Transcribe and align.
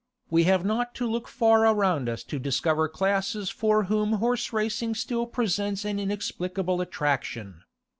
We 0.31 0.45
have 0.45 0.65
not 0.65 0.95
to 0.95 1.05
look 1.05 1.27
far 1.27 1.63
around 1.67 2.09
us 2.09 2.23
to 2.23 2.39
discover 2.39 2.89
classes 2.89 3.51
for 3.51 3.83
whom 3.83 4.13
horse 4.13 4.51
racing 4.51 4.95
still 4.95 5.27
presents 5.27 5.85
an 5.85 5.99
inexplicable 5.99 6.81
attraction. 6.81 7.61